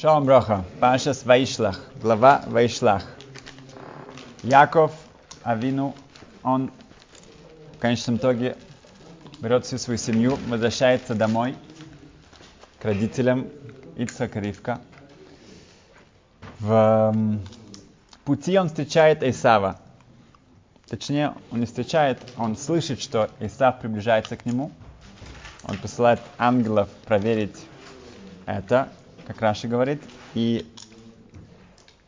Шалом 0.00 0.26
Броха, 0.26 0.64
Пашас 0.78 1.24
Ваишлах, 1.24 1.80
глава 2.00 2.44
Ваишлах. 2.46 3.02
Яков 4.44 4.92
Авину, 5.42 5.92
он 6.44 6.70
в 7.74 7.78
конечном 7.80 8.14
итоге 8.18 8.56
берет 9.40 9.66
всю 9.66 9.76
свою 9.76 9.98
семью, 9.98 10.38
возвращается 10.46 11.16
домой 11.16 11.56
к 12.78 12.84
родителям 12.84 13.48
Ицхака 13.96 14.38
Ривка. 14.38 14.80
В 16.60 17.12
пути 18.24 18.56
он 18.56 18.68
встречает 18.68 19.24
Исава. 19.24 19.80
Точнее, 20.88 21.34
он 21.50 21.58
не 21.58 21.66
встречает, 21.66 22.20
он 22.36 22.56
слышит, 22.56 23.00
что 23.02 23.30
Исав 23.40 23.80
приближается 23.80 24.36
к 24.36 24.46
нему. 24.46 24.70
Он 25.64 25.76
посылает 25.76 26.20
ангелов 26.38 26.88
проверить 27.04 27.56
это 28.46 28.90
как 29.28 29.42
Раши 29.42 29.68
говорит, 29.68 30.02
и 30.32 30.66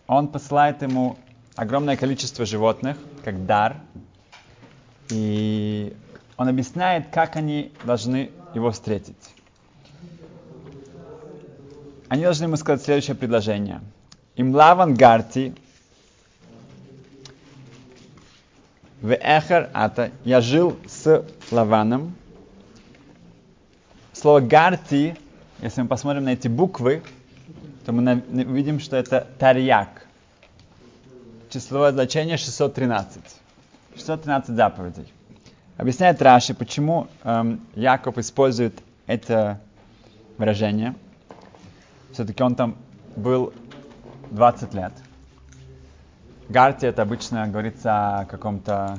он 0.06 0.28
посылает 0.28 0.80
ему 0.80 1.18
огромное 1.54 1.98
количество 1.98 2.46
животных, 2.46 2.96
как 3.22 3.44
дар, 3.44 3.76
и 5.10 5.94
он 6.38 6.48
объясняет, 6.48 7.10
как 7.10 7.36
они 7.36 7.72
должны 7.84 8.30
его 8.54 8.70
встретить. 8.70 9.34
Они 12.08 12.22
должны 12.22 12.44
ему 12.44 12.56
сказать 12.56 12.82
следующее 12.82 13.14
предложение. 13.14 13.82
Им 14.36 14.54
лаван 14.54 14.94
гарти 14.94 15.54
в 19.02 19.12
эхар 19.12 19.68
ата. 19.74 20.10
Я 20.24 20.40
жил 20.40 20.78
с 20.88 21.22
Лаваном. 21.50 22.14
Слово 24.14 24.40
гарти 24.40 25.16
если 25.62 25.82
мы 25.82 25.88
посмотрим 25.88 26.24
на 26.24 26.30
эти 26.30 26.48
буквы, 26.48 27.02
то 27.84 27.92
мы 27.92 28.22
увидим, 28.44 28.80
что 28.80 28.96
это 28.96 29.26
тарьяк. 29.38 30.06
Числовое 31.48 31.92
значение 31.92 32.36
613. 32.36 33.22
613 33.96 34.54
заповедей. 34.54 35.12
Объясняет 35.76 36.20
Раши, 36.20 36.54
почему 36.54 37.08
эм, 37.24 37.60
Яков 37.74 38.18
использует 38.18 38.80
это 39.06 39.60
выражение. 40.36 40.94
Все-таки 42.12 42.42
он 42.42 42.54
там 42.54 42.76
был 43.16 43.52
20 44.30 44.74
лет. 44.74 44.92
Гарти 46.48 46.86
это 46.86 47.02
обычно 47.02 47.46
говорится 47.48 48.20
о 48.20 48.24
каком-то 48.26 48.98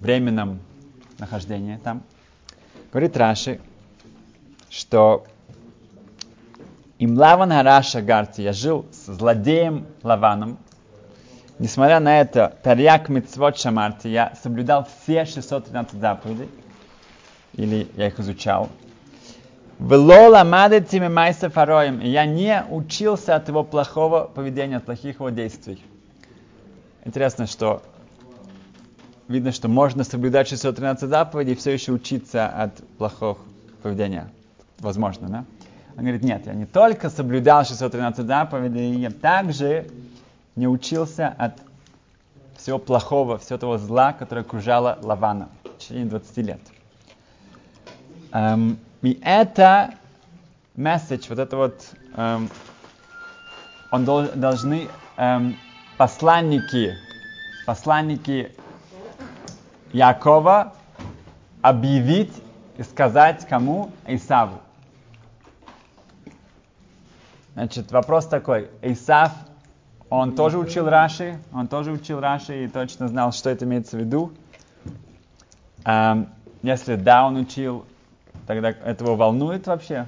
временном 0.00 0.60
нахождении 1.18 1.76
там. 1.78 2.02
Говорит 2.92 3.16
Раши, 3.16 3.60
что 4.68 5.26
им 7.00 7.16
Лаван 7.16 7.50
Хараша 7.50 8.02
Гарти, 8.02 8.42
я 8.42 8.52
жил 8.52 8.84
с 8.92 9.06
злодеем 9.06 9.86
Лаваном. 10.02 10.58
Несмотря 11.58 11.98
на 11.98 12.20
это, 12.20 12.54
Тарьяк 12.62 13.08
Мицвот 13.08 13.58
Шамарти, 13.58 14.08
я 14.08 14.34
соблюдал 14.42 14.86
все 15.02 15.24
613 15.24 15.98
заповедей. 15.98 16.50
Или 17.54 17.88
я 17.96 18.08
их 18.08 18.20
изучал. 18.20 18.68
Велола 19.78 20.44
мадетими 20.44 21.08
майса 21.08 21.48
фароем. 21.48 22.00
Я 22.00 22.26
не 22.26 22.62
учился 22.68 23.34
от 23.34 23.48
его 23.48 23.64
плохого 23.64 24.24
поведения, 24.24 24.76
от 24.76 24.84
плохих 24.84 25.16
его 25.16 25.30
действий. 25.30 25.82
Интересно, 27.06 27.46
что 27.46 27.82
видно, 29.26 29.52
что 29.52 29.68
можно 29.68 30.04
соблюдать 30.04 30.48
613 30.48 31.08
заповедей 31.08 31.54
и 31.54 31.56
все 31.56 31.70
еще 31.70 31.92
учиться 31.92 32.46
от 32.46 32.76
плохого 32.98 33.38
поведения. 33.82 34.30
Возможно, 34.80 35.28
да? 35.30 35.44
Он 35.96 36.02
говорит, 36.02 36.22
нет, 36.22 36.46
я 36.46 36.54
не 36.54 36.66
только 36.66 37.10
соблюдал 37.10 37.64
613 37.64 38.26
заповедей, 38.26 39.00
я 39.00 39.10
также 39.10 39.90
не 40.56 40.66
учился 40.66 41.28
от 41.28 41.54
всего 42.56 42.78
плохого, 42.78 43.38
всего 43.38 43.58
того 43.58 43.78
зла, 43.78 44.12
которое 44.12 44.42
окружало 44.42 44.98
Лавана 45.02 45.48
в 45.64 45.78
течение 45.78 46.06
20 46.06 46.36
лет. 46.38 46.60
Um, 48.32 48.76
и 49.02 49.18
это 49.24 49.94
месседж, 50.76 51.26
вот 51.28 51.38
это 51.38 51.56
вот, 51.56 51.90
um, 52.14 52.50
он 53.90 54.04
дол, 54.04 54.26
должны 54.34 54.88
um, 55.16 55.54
посланники, 55.96 56.96
посланники 57.66 58.52
Якова 59.92 60.74
объявить 61.62 62.32
и 62.76 62.82
сказать 62.82 63.46
кому? 63.48 63.90
Исаву. 64.06 64.60
Значит, 67.54 67.90
вопрос 67.90 68.26
такой. 68.26 68.70
Исаф, 68.82 69.32
он 70.08 70.34
тоже 70.34 70.58
учил 70.58 70.88
Раши, 70.88 71.38
он 71.52 71.68
тоже 71.68 71.92
учил 71.92 72.20
Раши 72.20 72.64
и 72.64 72.68
точно 72.68 73.08
знал, 73.08 73.32
что 73.32 73.50
это 73.50 73.64
имеется 73.64 73.96
в 73.96 74.00
виду. 74.00 74.32
А, 75.84 76.26
если 76.62 76.96
да, 76.96 77.26
он 77.26 77.36
учил, 77.36 77.84
тогда 78.46 78.70
это 78.70 79.04
его 79.04 79.16
волнует 79.16 79.66
вообще. 79.66 80.06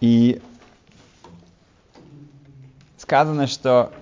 И 0.00 0.42
сказано, 2.98 3.46
что 3.46 3.92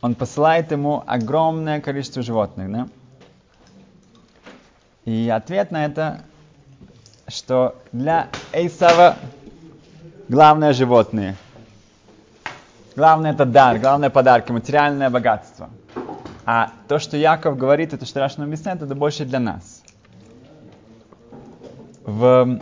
он 0.00 0.14
посылает 0.14 0.70
ему 0.72 1.02
огромное 1.06 1.80
количество 1.80 2.22
животных, 2.22 2.70
да? 2.70 2.88
И 5.04 5.28
ответ 5.28 5.70
на 5.70 5.84
это 5.84 6.24
что 7.28 7.76
для 7.92 8.28
Эйсава 8.52 9.16
главное 10.28 10.72
животные. 10.72 11.36
Главное 12.96 13.32
это 13.32 13.44
дар, 13.44 13.78
главное 13.78 14.10
подарки, 14.10 14.52
материальное 14.52 15.10
богатство. 15.10 15.70
А 16.46 16.72
то, 16.88 16.98
что 16.98 17.16
Яков 17.16 17.56
говорит, 17.56 17.92
это 17.92 18.06
что 18.06 18.20
Рашна 18.20 18.44
объясняет, 18.44 18.82
это 18.82 18.94
больше 18.94 19.24
для 19.24 19.40
нас. 19.40 19.82
В... 22.04 22.60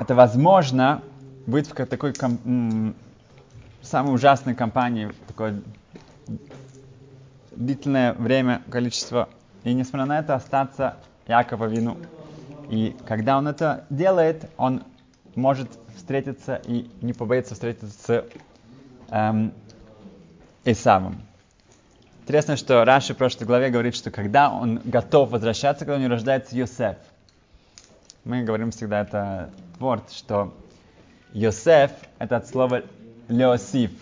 Это 0.00 0.14
возможно 0.14 1.02
быть 1.46 1.68
в 1.68 1.86
такой 1.86 2.14
ком... 2.14 2.94
самой 3.82 4.14
ужасной 4.14 4.54
компании, 4.54 5.12
такое 5.26 5.60
длительное 7.52 8.14
время, 8.14 8.62
количество, 8.70 9.28
и 9.64 9.74
несмотря 9.74 10.06
на 10.06 10.18
это 10.18 10.34
остаться 10.34 10.96
Якова 11.26 11.66
вину 11.66 11.96
и 12.68 12.94
когда 13.06 13.38
он 13.38 13.48
это 13.48 13.86
делает, 13.90 14.50
он 14.56 14.82
может 15.34 15.68
встретиться 15.96 16.60
и 16.64 16.90
не 17.00 17.12
побоится 17.12 17.54
встретиться 17.54 17.88
с 17.88 18.24
эм, 19.10 19.52
Исавом. 20.64 21.22
Интересно, 22.22 22.56
что 22.56 22.84
Раши 22.84 23.14
в 23.14 23.16
прошлой 23.16 23.46
главе 23.46 23.70
говорит, 23.70 23.96
что 23.96 24.10
когда 24.10 24.50
он 24.50 24.80
готов 24.84 25.30
возвращаться, 25.30 25.86
когда 25.86 25.96
у 25.96 26.00
него 26.00 26.12
рождается 26.12 26.54
Йосеф. 26.54 26.96
Мы 28.24 28.42
говорим 28.42 28.70
всегда 28.70 29.00
это 29.00 29.50
ворд, 29.78 30.12
что 30.12 30.54
Йосеф 31.32 31.92
это 32.18 32.36
от 32.36 32.48
слова 32.48 32.82
леосиф, 33.28 33.92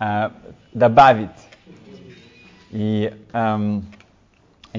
э, 0.00 0.30
добавить. 0.72 1.30
И 2.70 3.14
эм, 3.32 3.84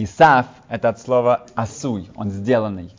Исаф– 0.03 0.45
это 0.69 0.89
от 0.89 0.99
слова 0.99 1.45
асуй, 1.55 2.09
он 2.15 2.31
сделанный. 2.31 2.91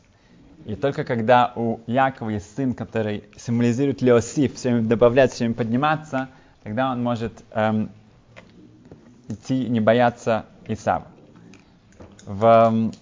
И 0.67 0.75
только 0.75 1.05
когда 1.05 1.53
у 1.57 1.81
Якова 1.87 2.31
есть 2.31 2.55
сын, 2.55 2.75
который 2.75 3.25
символизирует 3.37 4.03
Леосиф, 4.03 4.55
все 4.55 4.71
время 4.71 4.87
добавлять, 4.87 5.33
все 5.33 5.45
время 5.45 5.55
подниматься, 5.55 6.29
тогда 6.63 6.93
он 6.93 7.03
может 7.03 7.33
эм, 7.53 7.91
идти, 9.29 9.69
не 9.69 9.81
бояться 9.81 10.45
Исава. 10.67 11.07
В, 12.27 12.45
эм, 12.45 12.93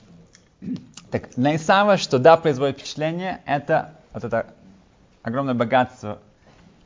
так, 1.10 1.36
на 1.36 1.56
Исава, 1.56 1.96
что 1.96 2.18
да, 2.18 2.36
производит 2.36 2.78
впечатление, 2.78 3.40
это 3.44 3.94
вот 4.12 4.24
это 4.24 4.46
огромное 5.22 5.54
богатство, 5.54 6.18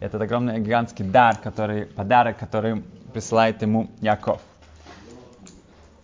этот 0.00 0.23
огромный 0.23 0.59
гигантский 0.61 1.05
дар, 1.05 1.37
который, 1.37 1.87
подарок, 1.87 2.38
который 2.38 2.82
присылает 3.12 3.61
ему 3.62 3.91
Яков. 4.00 4.41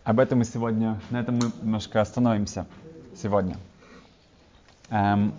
Об 0.08 0.20
этом 0.20 0.38
мы 0.38 0.46
сегодня, 0.46 0.99
на 1.10 1.20
этом 1.20 1.34
мы 1.34 1.50
немножко 1.60 2.00
остановимся 2.00 2.64
сегодня. 3.14 3.58
Эм, 4.88 5.34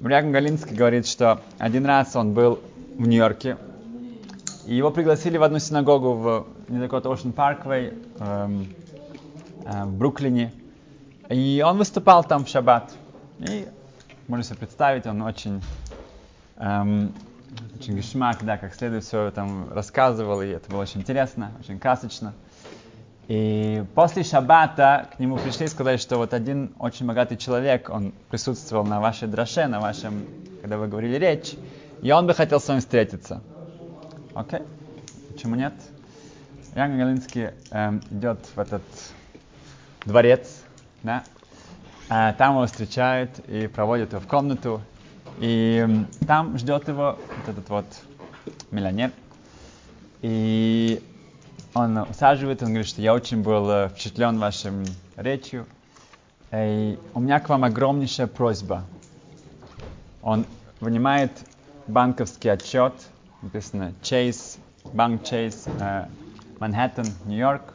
Ряган 0.00 0.32
Галинский 0.32 0.74
говорит, 0.74 1.06
что 1.06 1.42
один 1.58 1.84
раз 1.84 2.16
он 2.16 2.32
был 2.32 2.60
в 2.96 3.06
Нью-Йорке, 3.06 3.58
и 4.64 4.74
его 4.74 4.90
пригласили 4.90 5.36
в 5.36 5.42
одну 5.42 5.58
синагогу 5.58 6.14
в 6.14 6.46
недалеко 6.68 6.96
от 6.96 7.04
Ocean 7.04 7.34
Parkway, 7.34 7.92
эм, 8.20 8.74
э, 9.66 9.84
в 9.84 9.92
Бруклине, 9.98 10.50
и 11.28 11.62
он 11.62 11.76
выступал 11.76 12.24
там 12.24 12.46
в 12.46 12.48
шаббат. 12.48 12.90
И 13.40 13.68
можно 14.28 14.44
себе 14.44 14.56
представить, 14.56 15.06
он 15.06 15.20
очень, 15.20 15.60
эм, 16.56 17.12
очень 17.78 17.98
гешмак, 17.98 18.38
да, 18.44 18.56
как 18.56 18.74
следует 18.74 19.04
все 19.04 19.30
там 19.30 19.70
рассказывал, 19.74 20.40
и 20.40 20.46
это 20.46 20.70
было 20.70 20.80
очень 20.80 21.02
интересно, 21.02 21.52
очень 21.60 21.78
красочно. 21.78 22.32
И 23.28 23.82
после 23.94 24.22
шаббата 24.22 25.08
к 25.16 25.18
нему 25.18 25.38
пришли 25.38 25.64
и 25.66 25.68
сказали, 25.68 25.96
что 25.96 26.18
вот 26.18 26.34
один 26.34 26.74
очень 26.78 27.06
богатый 27.06 27.36
человек, 27.36 27.88
он 27.88 28.12
присутствовал 28.30 28.84
на 28.84 29.00
вашей 29.00 29.28
драше, 29.28 29.66
на 29.66 29.80
вашем, 29.80 30.26
когда 30.60 30.76
вы 30.76 30.88
говорили 30.88 31.16
речь, 31.16 31.54
и 32.02 32.12
он 32.12 32.26
бы 32.26 32.34
хотел 32.34 32.60
с 32.60 32.68
вами 32.68 32.80
встретиться. 32.80 33.40
Окей? 34.34 34.60
Почему 35.32 35.54
нет? 35.54 35.72
Ян 36.74 36.98
Галинский 36.98 37.50
эм, 37.70 38.02
идет 38.10 38.38
в 38.54 38.58
этот 38.58 38.82
дворец, 40.04 40.62
да, 41.02 41.22
а 42.08 42.32
там 42.34 42.56
его 42.56 42.66
встречают 42.66 43.38
и 43.48 43.68
проводят 43.68 44.12
его 44.12 44.20
в 44.20 44.26
комнату, 44.26 44.82
и 45.38 45.80
эм, 45.82 46.08
там 46.26 46.58
ждет 46.58 46.88
его 46.88 47.16
вот 47.16 47.48
этот 47.48 47.68
вот 47.70 47.86
миллионер, 48.70 49.12
и 50.20 51.00
он 51.74 51.98
усаживает, 51.98 52.62
он 52.62 52.68
говорит, 52.68 52.86
что 52.86 53.02
я 53.02 53.12
очень 53.12 53.42
был 53.42 53.68
э, 53.68 53.88
впечатлен 53.88 54.38
вашим 54.38 54.84
речью. 55.16 55.66
И 56.52 56.98
у 57.14 57.20
меня 57.20 57.40
к 57.40 57.48
вам 57.48 57.64
огромнейшая 57.64 58.28
просьба. 58.28 58.84
Он 60.22 60.46
вынимает 60.80 61.32
банковский 61.88 62.48
отчет, 62.48 62.94
написано 63.42 63.92
Chase, 64.02 64.58
банк 64.92 65.22
Chase, 65.22 66.08
Манхэттен, 66.60 67.06
Нью-Йорк. 67.24 67.74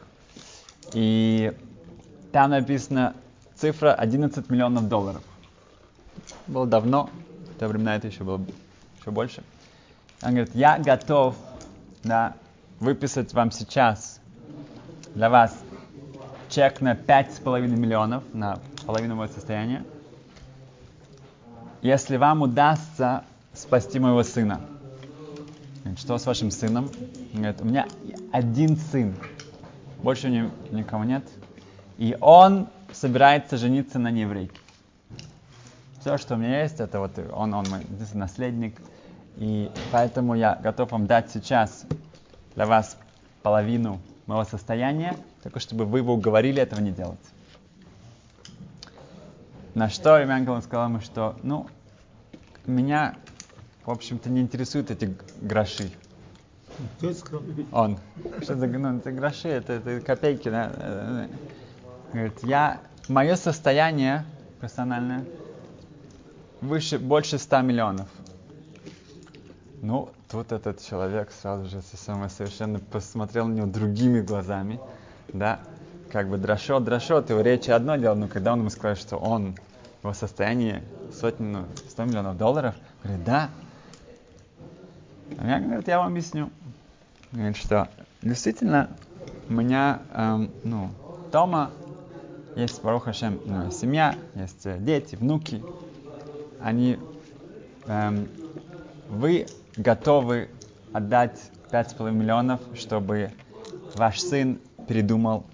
И 0.94 1.52
там 2.32 2.50
написано 2.50 3.14
цифра 3.54 3.92
11 3.92 4.48
миллионов 4.48 4.88
долларов. 4.88 5.22
Было 6.46 6.66
давно, 6.66 7.10
в 7.54 7.58
то 7.58 7.68
времена 7.68 7.96
это 7.96 8.06
еще 8.06 8.24
было 8.24 8.40
еще 8.98 9.10
больше. 9.10 9.42
Он 10.22 10.30
говорит, 10.30 10.54
я 10.54 10.78
готов 10.78 11.36
да, 12.02 12.34
выписать 12.80 13.34
вам 13.34 13.52
сейчас 13.52 14.20
для 15.14 15.28
вас 15.28 15.56
чек 16.48 16.80
на 16.80 16.94
5,5 16.94 17.68
миллионов, 17.68 18.24
на 18.32 18.58
половину 18.86 19.16
моего 19.16 19.32
состояния, 19.32 19.84
если 21.82 22.16
вам 22.16 22.42
удастся 22.42 23.24
спасти 23.52 23.98
моего 23.98 24.22
сына. 24.22 24.60
Что 25.96 26.18
с 26.18 26.26
вашим 26.26 26.50
сыном? 26.50 26.90
Говорит, 27.32 27.60
у 27.60 27.64
меня 27.64 27.86
один 28.32 28.76
сын, 28.76 29.14
больше 30.02 30.28
у 30.28 30.30
него 30.30 30.50
никого 30.70 31.04
нет. 31.04 31.24
И 31.98 32.16
он 32.20 32.68
собирается 32.92 33.56
жениться 33.56 33.98
на 33.98 34.10
нееврейке. 34.10 34.58
Все, 36.00 36.16
что 36.16 36.34
у 36.34 36.38
меня 36.38 36.62
есть, 36.62 36.80
это 36.80 37.00
вот 37.00 37.18
он, 37.32 37.52
он 37.54 37.66
мой 37.68 37.80
наследник. 38.14 38.76
И 39.36 39.70
поэтому 39.92 40.34
я 40.34 40.54
готов 40.54 40.92
вам 40.92 41.06
дать 41.06 41.30
сейчас 41.30 41.84
для 42.54 42.66
вас 42.66 42.96
половину 43.42 44.00
моего 44.26 44.44
состояния, 44.44 45.16
только 45.42 45.60
чтобы 45.60 45.84
вы 45.84 45.98
его 45.98 46.14
уговорили 46.14 46.60
этого 46.62 46.80
не 46.80 46.92
делать. 46.92 47.18
На 49.74 49.88
что 49.88 50.18
Ремянков 50.18 50.64
сказал 50.64 50.88
ему, 50.88 51.00
что, 51.00 51.36
ну, 51.42 51.66
меня, 52.66 53.16
в 53.84 53.90
общем-то, 53.90 54.28
не 54.28 54.40
интересуют 54.40 54.90
эти 54.90 55.16
гроши. 55.40 55.90
Он. 57.72 57.98
Что 58.42 58.54
это, 58.54 58.66
ну, 58.66 58.96
это 58.98 59.12
гроши, 59.12 59.48
это, 59.48 59.74
это 59.74 60.00
копейки, 60.00 60.48
да? 60.48 61.28
Говорит, 62.12 62.38
я, 62.42 62.80
мое 63.08 63.36
состояние 63.36 64.24
персональное 64.60 65.24
выше, 66.60 66.98
больше 66.98 67.38
100 67.38 67.60
миллионов. 67.62 68.08
Ну, 69.82 70.10
тут 70.30 70.52
этот 70.52 70.82
человек 70.82 71.30
сразу 71.32 71.68
же 71.68 71.82
совершенно 71.82 72.78
посмотрел 72.78 73.48
на 73.48 73.54
него 73.54 73.66
другими 73.66 74.20
глазами, 74.20 74.78
да, 75.32 75.58
как 76.10 76.28
бы 76.28 76.38
дрошот, 76.38 76.84
дрошот, 76.84 77.30
его 77.30 77.40
речи 77.40 77.70
одно 77.70 77.96
дело, 77.96 78.14
но 78.14 78.28
когда 78.28 78.52
он 78.52 78.60
ему 78.60 78.70
сказал, 78.70 78.96
что 78.96 79.16
он 79.16 79.56
в 80.02 80.12
состоянии 80.14 80.82
сотни, 81.12 81.46
ну, 81.46 81.66
100 81.88 82.04
миллионов 82.04 82.38
долларов, 82.38 82.74
говорит, 83.02 83.24
да. 83.24 83.50
А 85.36 85.46
я, 85.46 85.60
говорит, 85.60 85.88
я 85.88 85.98
вам 85.98 86.12
объясню. 86.12 86.50
Говорит, 87.32 87.56
что 87.56 87.88
действительно 88.22 88.90
у 89.48 89.52
меня, 89.52 90.00
эм, 90.14 90.50
ну, 90.64 90.90
дома 91.32 91.70
есть, 92.54 92.82
Барух 92.82 93.04
Хашем, 93.04 93.40
ну, 93.44 93.70
семья, 93.70 94.16
есть 94.34 94.66
э, 94.66 94.78
дети, 94.78 95.16
внуки. 95.16 95.62
Они, 96.58 96.98
эм, 97.86 98.28
вы 99.08 99.46
готовы 99.76 100.48
отдать 100.92 101.38
5,5 101.70 102.10
миллионов, 102.12 102.60
чтобы 102.74 103.30
ваш 103.94 104.20
сын 104.20 104.58
передумал, 104.88 105.44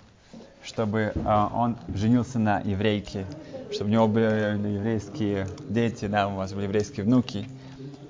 чтобы 0.65 1.13
э, 1.15 1.49
он 1.55 1.77
женился 1.95 2.39
на 2.39 2.61
еврейке, 2.61 3.27
чтобы 3.73 3.91
у 3.91 3.93
него 3.93 4.09
были 4.09 4.75
еврейские 4.75 5.47
дети, 5.69 6.07
да, 6.07 6.29
у 6.29 6.37
вас 6.37 6.53
были 6.53 6.65
еврейские 6.65 7.05
внуки, 7.05 7.47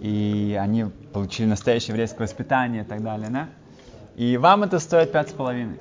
и 0.01 0.59
они 0.61 0.87
получили 1.13 1.47
настоящее 1.47 1.91
еврейское 1.91 2.25
воспитание 2.25 2.83
и 2.83 2.87
так 2.87 3.03
далее, 3.03 3.29
да? 3.31 3.49
И 4.17 4.37
вам 4.37 4.63
это 4.63 4.79
стоит 4.79 5.15
5,5 5.15 5.79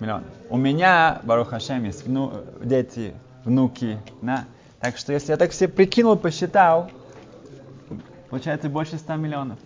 миллионов. 0.00 0.28
У 0.50 0.56
меня, 0.56 1.20
Барух 1.24 1.48
Хашем, 1.48 1.84
есть 1.84 2.06
вну, 2.06 2.32
дети, 2.62 3.14
внуки, 3.44 3.98
да? 4.22 4.44
Так 4.80 4.96
что 4.96 5.12
если 5.12 5.32
я 5.32 5.36
так 5.36 5.50
все 5.50 5.66
прикинул, 5.66 6.16
посчитал, 6.16 6.90
Получается 8.30 8.68
больше 8.68 8.98
100 8.98 9.16
миллионов. 9.16 9.58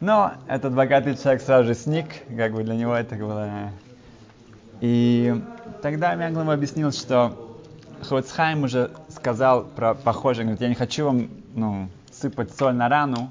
Но 0.00 0.32
этот 0.48 0.74
богатый 0.74 1.14
человек 1.14 1.42
сразу 1.42 1.68
же 1.68 1.74
сник, 1.74 2.06
как 2.34 2.52
бы 2.52 2.62
для 2.64 2.74
него 2.74 2.94
это 2.94 3.16
было... 3.16 3.70
И 4.80 5.34
тогда 5.82 6.14
Мяглам 6.14 6.48
объяснил, 6.48 6.90
что 6.90 7.60
Хоцхайм 8.08 8.62
уже 8.62 8.90
сказал 9.10 9.64
про 9.64 9.92
похожее, 9.92 10.44
говорит, 10.44 10.62
я 10.62 10.68
не 10.68 10.74
хочу 10.74 11.04
вам 11.04 11.28
ну, 11.54 11.88
сыпать 12.10 12.56
соль 12.56 12.74
на 12.74 12.88
рану, 12.88 13.30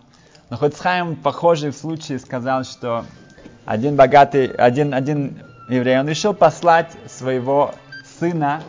но 0.52 0.58
Хоцхайм 0.58 1.16
похожий 1.16 1.72
в 1.72 1.76
случае 1.76 2.20
сказал, 2.20 2.64
что 2.66 3.04
один 3.66 3.96
богатый, 3.96 4.46
один, 4.46 4.94
один 4.94 5.40
еврей, 5.70 6.00
он 6.00 6.08
решил 6.08 6.36
послать 6.36 6.92
своего 7.08 7.74
сына 8.20 8.62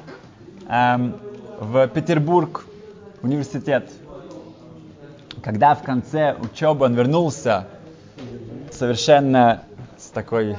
эм, 0.69 1.17
в 1.58 1.87
Петербург, 1.88 2.64
университет. 3.23 3.91
Когда 5.43 5.75
в 5.75 5.83
конце 5.83 6.37
учебы 6.39 6.87
он 6.87 6.95
вернулся 6.95 7.67
совершенно 8.71 9.63
с 9.97 10.09
такой 10.09 10.57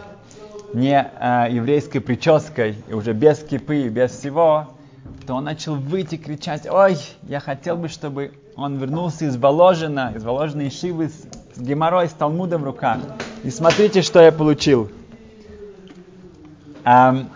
не 0.74 1.02
э, 1.02 1.48
еврейской 1.52 2.00
прической, 2.00 2.76
и 2.88 2.94
уже 2.94 3.14
без 3.14 3.40
кипы, 3.40 3.90
без 3.90 4.12
всего, 4.12 4.68
то 5.28 5.36
он 5.36 5.44
начал 5.44 5.76
выйти, 5.76 6.18
кричать, 6.18 6.68
ой, 6.70 6.98
я 7.24 7.40
хотел 7.40 7.78
бы, 7.78 7.90
чтобы 7.90 8.32
он 8.56 8.78
вернулся 8.78 9.26
из 9.26 9.38
Воложина, 9.38 10.14
из 10.16 10.24
Воложиной 10.24 10.70
Шивы 10.70 11.10
с, 11.10 11.26
с 11.56 11.60
геморрой, 11.60 12.08
с 12.08 12.14
Талмудом 12.14 12.62
в 12.62 12.66
руках. 12.66 13.00
И 13.44 13.50
смотрите, 13.50 14.02
что 14.02 14.22
я 14.22 14.32
получил. 14.32 14.90
Um, 16.84 17.28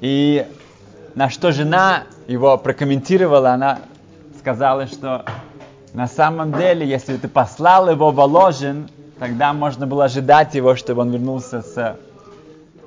и 0.00 0.46
на 1.14 1.28
что 1.28 1.52
жена 1.52 2.04
его 2.26 2.56
прокомментировала, 2.56 3.50
она 3.50 3.80
сказала, 4.44 4.86
что 4.86 5.24
на 5.94 6.06
самом 6.06 6.52
деле, 6.52 6.86
если 6.86 7.16
ты 7.16 7.28
послал 7.28 7.88
его 7.88 8.10
Воложин, 8.10 8.90
тогда 9.18 9.54
можно 9.54 9.86
было 9.86 10.04
ожидать 10.04 10.54
его, 10.54 10.76
чтобы 10.76 11.00
он 11.00 11.10
вернулся 11.10 11.62
с 11.62 11.98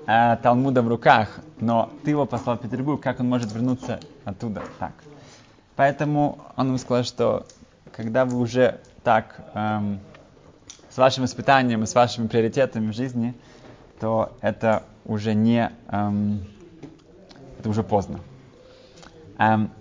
э, 0.05 0.37
Талмудом 0.43 0.85
в 0.85 0.89
руках. 0.89 1.29
Но 1.59 1.89
ты 2.03 2.11
его 2.11 2.27
послал 2.27 2.57
в 2.57 2.59
Петербург, 2.59 3.01
как 3.01 3.21
он 3.21 3.27
может 3.27 3.51
вернуться 3.51 3.99
оттуда? 4.23 4.61
Так. 4.77 4.91
Поэтому 5.75 6.37
он 6.55 6.67
ему 6.67 6.77
сказал, 6.77 7.03
что 7.03 7.47
когда 7.91 8.25
вы 8.25 8.37
уже 8.37 8.79
так 9.03 9.41
эм, 9.55 9.99
с 10.91 10.97
вашим 10.97 11.23
воспитанием 11.23 11.81
и 11.81 11.87
с 11.87 11.95
вашими 11.95 12.27
приоритетами 12.27 12.91
в 12.91 12.95
жизни, 12.95 13.33
то 13.99 14.31
это 14.41 14.83
уже 15.05 15.33
не 15.33 15.71
эм, 15.89 16.45
это 17.57 17.67
уже 17.67 17.81
поздно. 17.81 18.19
Эм, 19.39 19.71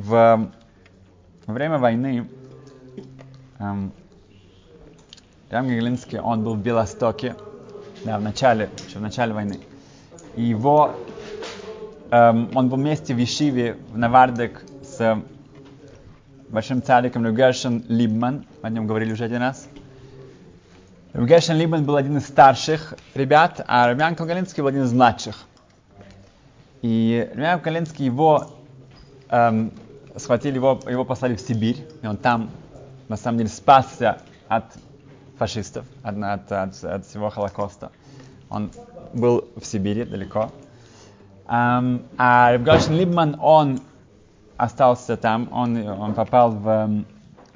в, 0.00 0.50
время 1.46 1.78
войны 1.78 2.28
эм, 3.58 3.92
Рам 5.50 5.68
Геглинский, 5.68 6.18
он 6.18 6.42
был 6.42 6.54
в 6.54 6.62
Белостоке, 6.62 7.36
да, 8.04 8.18
в 8.18 8.22
начале, 8.22 8.70
еще 8.86 8.98
в 8.98 9.02
начале 9.02 9.34
войны. 9.34 9.60
И 10.36 10.42
его, 10.42 10.94
эм, 12.10 12.50
он 12.54 12.68
был 12.68 12.78
вместе 12.78 13.14
в 13.14 13.18
Ешиве, 13.18 13.76
в 13.92 13.98
Навардек, 13.98 14.64
с 14.82 15.22
большим 16.48 16.82
цариком 16.82 17.24
Люгершен 17.24 17.84
Либман, 17.88 18.46
о 18.62 18.70
нем 18.70 18.86
говорили 18.86 19.12
уже 19.12 19.24
один 19.24 19.42
раз. 19.42 19.68
Люгершен 21.12 21.56
Либман 21.56 21.84
был 21.84 21.96
один 21.96 22.16
из 22.16 22.26
старших 22.26 22.94
ребят, 23.14 23.62
а 23.66 23.90
Рубян 23.90 24.14
Калгалинский 24.14 24.62
был 24.62 24.68
один 24.68 24.84
из 24.84 24.92
младших. 24.92 25.44
И 26.80 27.28
Рубян 27.34 27.60
Калгалинский 27.60 28.06
его 28.06 28.50
эм, 29.28 29.72
схватили 30.16 30.56
его, 30.56 30.80
его 30.88 31.04
послали 31.04 31.36
в 31.36 31.40
Сибирь, 31.40 31.86
и 32.02 32.06
он 32.06 32.16
там, 32.16 32.50
на 33.08 33.16
самом 33.16 33.38
деле, 33.38 33.50
спасся 33.50 34.18
от 34.48 34.64
фашистов, 35.38 35.86
от, 36.02 36.16
от, 36.22 36.52
от, 36.52 36.84
от 36.84 37.06
всего 37.06 37.30
Холокоста. 37.30 37.90
он 38.50 38.70
был 39.14 39.48
в 39.56 39.64
Сибири 39.64 40.04
далеко. 40.04 40.50
Um, 41.46 42.04
а 42.16 42.52
Рабгашин 42.52 42.94
Либман, 42.94 43.36
он 43.40 43.80
остался 44.56 45.16
там, 45.16 45.48
он, 45.52 45.88
он 45.88 46.14
попал 46.14 46.52
в, 46.52 47.04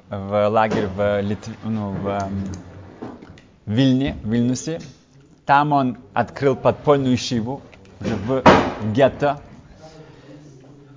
в 0.09 0.49
лагерь 0.49 0.87
в, 0.87 1.21
Литв, 1.21 1.49
ну, 1.63 1.91
в 1.91 2.29
Вильне, 3.65 4.17
в 4.23 4.29
Вильнюсе. 4.29 4.81
Там 5.45 5.71
он 5.71 5.97
открыл 6.13 6.55
подпольную 6.55 7.17
шиву, 7.17 7.61
в 7.99 8.43
гетто. 8.91 9.39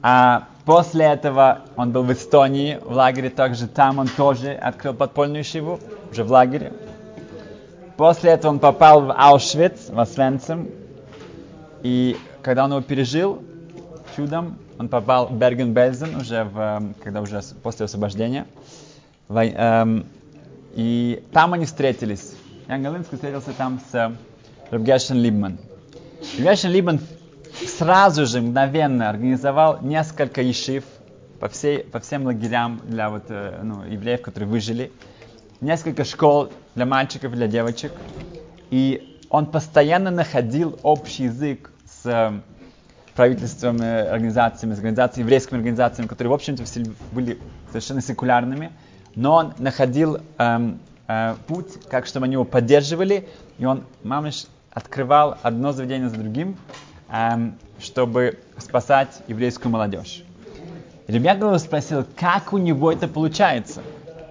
А 0.02 0.48
после 0.68 1.06
этого 1.06 1.60
он 1.76 1.92
был 1.92 2.02
в 2.02 2.12
Эстонии, 2.12 2.78
в 2.84 2.92
лагере 2.92 3.30
также. 3.30 3.66
Там 3.66 4.00
он 4.00 4.06
тоже 4.06 4.52
открыл 4.52 4.92
подпольную 4.92 5.42
шиву, 5.42 5.80
уже 6.12 6.24
в 6.24 6.30
лагере. 6.30 6.74
После 7.96 8.32
этого 8.32 8.52
он 8.52 8.58
попал 8.58 9.00
в 9.00 9.10
Аушвиц, 9.10 9.88
в 9.88 9.98
Освенцим. 9.98 10.68
И 11.82 12.18
когда 12.42 12.66
он 12.66 12.72
его 12.72 12.82
пережил, 12.82 13.42
чудом, 14.14 14.58
он 14.78 14.90
попал 14.90 15.28
в 15.28 15.38
Берген-Бельзен, 15.38 16.20
уже 16.20 16.44
в, 16.44 16.58
эм, 16.58 16.94
когда 17.02 17.22
уже 17.22 17.40
после 17.62 17.86
освобождения. 17.86 18.46
Эм, 19.30 20.04
и 20.74 21.24
там 21.32 21.54
они 21.54 21.64
встретились. 21.64 22.34
Ян 22.68 22.82
Галинский 22.82 23.16
встретился 23.16 23.52
там 23.54 23.80
с 23.90 24.12
Рабгешен 24.70 25.16
Либман. 25.16 25.56
Рабгешен 26.36 26.70
Либман 26.70 27.00
сразу 27.66 28.26
же, 28.26 28.40
мгновенно 28.40 29.08
организовал 29.08 29.80
несколько 29.82 30.42
ешив 30.42 30.84
по, 31.40 31.48
всей, 31.48 31.80
по 31.80 32.00
всем 32.00 32.26
лагерям 32.26 32.80
для 32.84 33.10
вот, 33.10 33.24
э, 33.28 33.60
ну, 33.62 33.84
евреев, 33.84 34.22
которые 34.22 34.48
выжили. 34.48 34.92
Несколько 35.60 36.04
школ 36.04 36.50
для 36.74 36.86
мальчиков, 36.86 37.32
для 37.32 37.46
девочек. 37.46 37.92
И 38.70 39.18
он 39.30 39.46
постоянно 39.46 40.10
находил 40.10 40.78
общий 40.82 41.24
язык 41.24 41.70
с 41.84 42.42
правительствами, 43.14 44.08
организациями, 44.08 44.74
с 44.74 44.78
организациями, 44.78 45.24
еврейскими 45.24 45.58
организациями, 45.58 46.06
которые, 46.06 46.30
в 46.30 46.34
общем-то, 46.34 46.62
были 47.10 47.38
совершенно 47.68 48.00
секулярными, 48.00 48.70
но 49.16 49.34
он 49.34 49.54
находил 49.58 50.18
эм, 50.38 50.78
э, 51.08 51.34
путь, 51.48 51.84
как 51.90 52.06
чтобы 52.06 52.26
они 52.26 52.34
его 52.34 52.44
поддерживали, 52.44 53.28
и 53.58 53.64
он, 53.64 53.82
мамыш, 54.04 54.46
открывал 54.70 55.36
одно 55.42 55.72
заведение 55.72 56.08
за 56.08 56.16
другим, 56.16 56.56
чтобы 57.80 58.38
спасать 58.58 59.22
еврейскую 59.28 59.72
молодежь. 59.72 60.24
Ребята 61.06 61.56
спросил, 61.58 62.04
как 62.16 62.52
у 62.52 62.58
него 62.58 62.92
это 62.92 63.08
получается? 63.08 63.82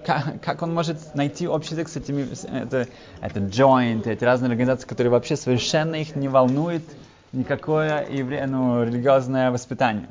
Как, 0.06 0.40
как 0.40 0.62
он 0.62 0.72
может 0.72 1.14
найти 1.14 1.48
общий 1.48 1.72
язык 1.72 1.88
с 1.88 1.96
этими, 1.96 2.26
это, 2.50 2.86
это 3.20 3.40
joint, 3.40 4.08
эти 4.08 4.24
разные 4.24 4.48
организации, 4.48 4.86
которые 4.86 5.10
вообще 5.10 5.36
совершенно 5.36 5.96
их 5.96 6.16
не 6.16 6.28
волнуют, 6.28 6.84
никакое 7.32 8.06
евре... 8.08 8.46
ну, 8.46 8.84
религиозное 8.84 9.50
воспитание. 9.50 10.08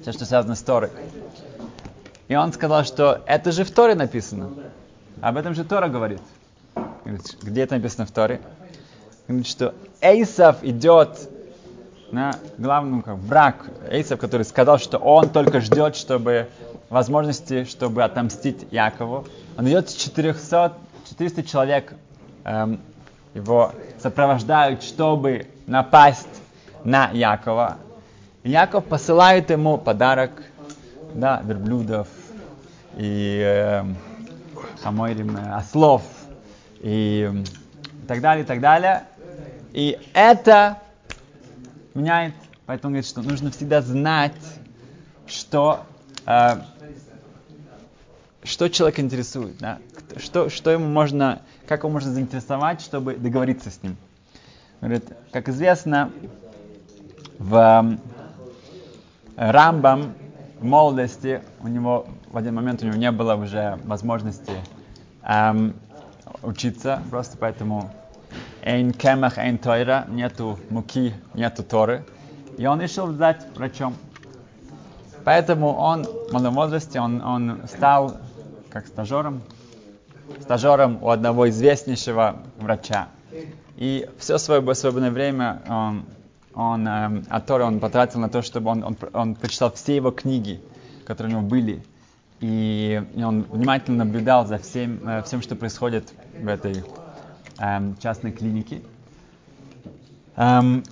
Все, 0.00 0.12
что 0.12 0.24
связано 0.24 0.54
с 0.54 0.62
Торой. 0.62 0.90
И 2.28 2.34
он 2.34 2.52
сказал, 2.52 2.84
что 2.84 3.22
это 3.26 3.52
же 3.52 3.64
в 3.64 3.70
Торе 3.70 3.94
написано. 3.94 4.50
Об 5.20 5.36
этом 5.36 5.54
же 5.54 5.64
Тора 5.64 5.88
говорит. 5.88 6.22
Говорит, 7.04 7.36
где 7.42 7.60
это 7.62 7.76
написано 7.76 8.06
в 8.06 8.10
Торе? 8.10 8.40
Говорит, 9.28 9.46
что 9.46 9.74
Эйсов 10.00 10.64
идет 10.64 11.28
на 12.12 12.34
главный 12.58 13.02
как, 13.02 13.18
брак. 13.18 13.66
Эйсов, 13.90 14.20
который 14.20 14.44
сказал, 14.44 14.78
что 14.78 14.98
он 14.98 15.30
только 15.30 15.60
ждет, 15.60 15.96
чтобы 15.96 16.48
возможности, 16.90 17.64
чтобы 17.64 18.04
отомстить 18.04 18.66
Якову. 18.70 19.26
Он 19.56 19.66
идет 19.66 19.88
с 19.88 19.94
400, 19.94 20.74
400 21.08 21.42
человек 21.42 21.94
эм, 22.44 22.80
его 23.34 23.72
сопровождают, 23.98 24.82
чтобы 24.82 25.46
напасть 25.66 26.28
на 26.84 27.08
Якова. 27.12 27.78
И 28.42 28.50
Яков 28.50 28.84
посылает 28.84 29.50
ему 29.50 29.78
подарок, 29.78 30.30
да, 31.14 31.40
верблюдов 31.44 32.08
и 32.96 33.40
э, 33.42 33.84
хамойрим, 34.82 35.38
ослов 35.54 36.02
и, 36.80 37.30
и 37.32 38.06
так 38.06 38.20
далее, 38.20 38.44
так 38.44 38.60
далее. 38.60 39.04
И 39.72 39.98
это 40.12 40.78
меняет, 41.94 42.34
поэтому 42.66 42.92
говорит, 42.92 43.08
что 43.08 43.22
нужно 43.22 43.50
всегда 43.50 43.82
знать, 43.82 44.32
что, 45.26 45.84
э, 46.26 46.56
что 48.42 48.68
человек 48.68 48.98
интересует, 49.00 49.56
да? 49.58 49.78
что, 50.16 50.50
что 50.50 50.70
ему 50.70 50.86
можно, 50.86 51.42
как 51.66 51.80
его 51.80 51.90
можно 51.90 52.12
заинтересовать, 52.12 52.80
чтобы 52.80 53.14
договориться 53.14 53.70
с 53.70 53.82
ним. 53.82 53.96
Говорит, 54.80 55.04
как 55.30 55.48
известно, 55.48 56.10
в 57.38 57.98
Рамбам 59.36 60.14
в 60.58 60.64
молодости 60.64 61.42
у 61.60 61.68
него 61.68 62.06
в 62.30 62.36
один 62.36 62.54
момент 62.54 62.82
у 62.82 62.86
него 62.86 62.96
не 62.96 63.10
было 63.10 63.34
уже 63.34 63.78
возможности 63.84 64.52
эм, 65.24 65.74
учиться, 66.42 67.02
просто 67.10 67.36
поэтому 67.36 67.90
эйн 68.62 68.92
кемах, 68.92 69.38
эйн 69.38 69.58
тойра, 69.58 70.06
нету 70.08 70.58
муки, 70.70 71.14
нету 71.34 71.62
торы. 71.62 72.04
И 72.58 72.66
он 72.66 72.80
решил 72.80 73.12
стать 73.14 73.46
врачом. 73.54 73.94
Поэтому 75.24 75.74
он 75.74 76.04
в 76.04 76.32
молодом 76.32 76.54
возрасте 76.54 77.00
он, 77.00 77.22
он 77.22 77.62
стал 77.66 78.16
как 78.70 78.86
стажером, 78.86 79.42
стажером 80.40 80.98
у 81.02 81.10
одного 81.10 81.48
известнейшего 81.48 82.36
врача. 82.58 83.08
И 83.76 84.08
все 84.18 84.38
свое 84.38 84.74
свободное 84.74 85.10
время 85.10 85.62
он, 85.68 86.04
он, 86.54 86.86
эм, 86.86 87.24
от 87.28 87.46
Торы 87.46 87.64
он 87.64 87.80
потратил 87.80 88.20
на 88.20 88.28
то, 88.28 88.42
чтобы 88.42 88.70
он, 88.70 88.84
он, 88.84 88.96
он 89.12 89.34
прочитал 89.34 89.72
все 89.72 89.96
его 89.96 90.10
книги, 90.10 90.60
которые 91.06 91.34
у 91.34 91.38
него 91.38 91.48
были. 91.48 91.82
И, 92.40 93.02
и 93.14 93.22
он 93.22 93.42
внимательно 93.42 94.04
наблюдал 94.04 94.46
за 94.46 94.58
всем, 94.58 95.08
э, 95.08 95.22
всем, 95.22 95.42
что 95.42 95.56
происходит 95.56 96.12
в 96.38 96.48
этой 96.48 96.84
частной 98.00 98.32
клинике. 98.32 98.82
Эм, 100.36 100.82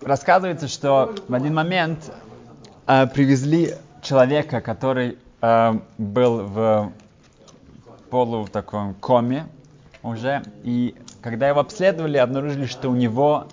рассказывается, 0.00 0.68
что 0.68 1.14
в 1.28 1.34
один 1.34 1.54
момент 1.54 2.12
э, 2.86 3.06
привезли 3.06 3.74
человека, 4.00 4.60
который 4.60 5.18
э, 5.40 5.78
был 5.98 6.46
в 6.46 6.92
полу 8.10 8.44
в 8.44 8.50
таком 8.50 8.94
коме, 8.94 9.46
уже. 10.02 10.42
И 10.64 10.96
когда 11.20 11.48
его 11.48 11.60
обследовали, 11.60 12.16
обнаружили, 12.16 12.66
что 12.66 12.90
у 12.90 12.94
него 12.94 13.46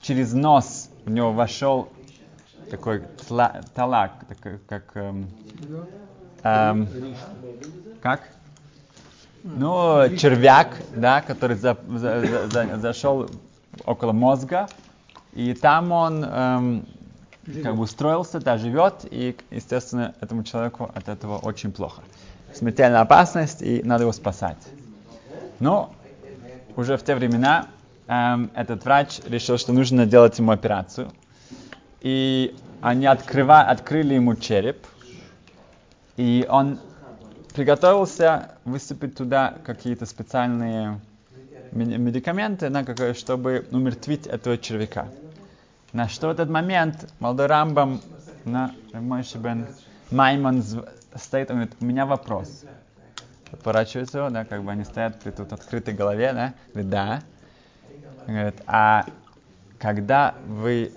через 0.00 0.32
нос 0.32 0.88
в 1.04 1.10
него 1.10 1.32
вошел 1.32 1.88
такой 2.70 3.02
тла, 3.26 3.60
талак, 3.74 4.12
такой, 4.28 4.58
как... 4.68 4.84
Эм, 4.94 5.28
эм, 6.42 6.88
как? 8.00 8.22
Ну, 9.44 10.08
червяк, 10.16 10.76
да, 10.94 11.20
который 11.20 11.56
за, 11.56 11.76
за, 11.88 12.48
за, 12.48 12.78
зашел 12.78 13.28
около 13.84 14.12
мозга, 14.12 14.68
и 15.32 15.54
там 15.54 15.90
он 15.90 16.24
эм, 16.24 16.86
как 17.62 17.74
бы 17.76 17.82
устроился, 17.82 18.38
да, 18.38 18.56
живет, 18.56 19.04
и, 19.10 19.36
естественно, 19.50 20.14
этому 20.20 20.44
человеку 20.44 20.90
от 20.94 21.08
этого 21.08 21.38
очень 21.38 21.72
плохо. 21.72 22.02
Смертельная 22.54 23.00
опасность, 23.00 23.62
и 23.62 23.82
надо 23.82 24.04
его 24.04 24.12
спасать. 24.12 24.58
Но 25.58 25.92
уже 26.76 26.96
в 26.96 27.02
те 27.02 27.14
времена 27.14 27.66
эм, 28.06 28.50
этот 28.54 28.84
врач 28.84 29.20
решил, 29.26 29.58
что 29.58 29.72
нужно 29.72 30.06
делать 30.06 30.38
ему 30.38 30.52
операцию. 30.52 31.10
И 32.00 32.54
они 32.80 33.06
открыва, 33.06 33.62
открыли 33.62 34.14
ему 34.14 34.36
череп. 34.36 34.86
И 36.16 36.46
он 36.48 36.78
приготовился 37.54 38.52
высыпать 38.64 39.16
туда 39.16 39.54
какие-то 39.64 40.06
специальные 40.06 41.00
медикаменты, 41.72 42.68
на, 42.68 42.84
чтобы 43.14 43.66
умертвить 43.70 44.26
этого 44.26 44.58
червяка. 44.58 45.08
На 45.92 46.08
что 46.08 46.28
в 46.28 46.30
этот 46.30 46.48
момент 46.48 47.12
молодой 47.18 47.46
Рамбам, 47.46 48.00
на 48.44 48.74
мой 48.92 49.22
Бен 49.36 49.66
Маймон 50.10 50.62
стоит, 51.14 51.50
он 51.50 51.56
говорит, 51.56 51.76
у 51.80 51.84
меня 51.84 52.06
вопрос 52.06 52.64
поворачивается 53.56 54.18
его, 54.18 54.30
да, 54.30 54.44
как 54.44 54.62
бы 54.62 54.70
они 54.70 54.84
стоят 54.84 55.20
при 55.20 55.30
тут 55.30 55.52
открытой 55.52 55.94
голове, 55.94 56.32
да, 56.32 56.54
говорит, 56.72 56.90
да. 56.90 57.22
Говорит, 58.26 58.62
а 58.66 59.04
когда 59.78 60.34
вы 60.46 60.92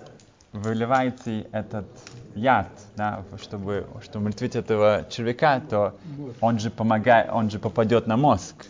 выливаете 0.52 1.46
этот 1.52 1.86
яд, 2.34 2.68
да, 2.96 3.22
чтобы, 3.40 3.86
чтобы 4.02 4.24
умертвить 4.24 4.56
этого 4.56 5.04
червяка, 5.10 5.60
то 5.60 5.94
он 6.40 6.58
же 6.58 6.70
помогает, 6.70 7.30
он 7.30 7.50
же 7.50 7.58
попадет 7.58 8.06
на 8.06 8.16
мозг. 8.16 8.66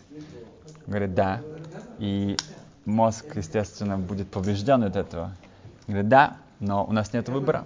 Говорит, 0.87 1.14
да. 1.14 1.40
И 1.99 2.37
мозг, 2.85 3.25
естественно, 3.37 3.97
будет 3.97 4.28
поврежден 4.28 4.83
от 4.83 4.97
этого. 4.97 5.33
Говорит, 5.87 6.09
да, 6.09 6.37
но 6.61 6.85
у 6.85 6.92
нас 6.92 7.12
нет 7.12 7.28
выбора. 7.28 7.64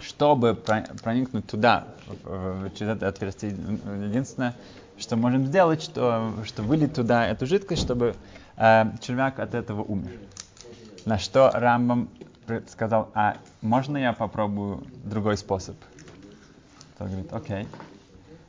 Чтобы 0.00 0.54
проникнуть 0.54 1.46
туда, 1.46 1.84
через 2.74 2.96
это 2.96 3.08
отверстие, 3.08 3.52
единственное, 3.52 4.54
что 4.98 5.16
можем 5.16 5.46
сделать, 5.46 5.82
что, 5.82 6.32
что 6.44 6.62
вылить 6.62 6.94
туда 6.94 7.26
эту 7.26 7.46
жидкость, 7.46 7.82
чтобы 7.82 8.14
э, 8.56 8.84
червяк 9.00 9.38
от 9.38 9.54
этого 9.54 9.82
умер. 9.82 10.12
На 11.04 11.18
что 11.18 11.50
Рамбам 11.52 12.08
сказал, 12.68 13.10
а 13.14 13.36
можно 13.60 13.96
я 13.96 14.12
попробую 14.12 14.84
другой 15.04 15.36
способ? 15.36 15.76
Тот 16.98 17.08
говорит, 17.08 17.32
окей. 17.32 17.68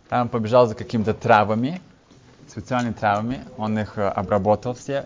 Там 0.09 0.29
побежал 0.29 0.67
за 0.67 0.75
какими-то 0.75 1.13
травами, 1.13 1.81
специальными 2.47 2.93
травами, 2.93 3.39
он 3.57 3.77
их 3.79 3.97
э, 3.97 4.07
обработал 4.07 4.73
все 4.73 5.05